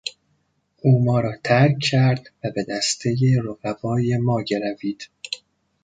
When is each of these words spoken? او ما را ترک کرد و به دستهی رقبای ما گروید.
او 0.81 1.03
ما 1.05 1.19
را 1.19 1.31
ترک 1.43 1.79
کرد 1.79 2.23
و 2.43 2.51
به 2.55 2.65
دستهی 2.69 3.35
رقبای 3.43 4.17
ما 4.17 4.41
گروید. 4.43 5.09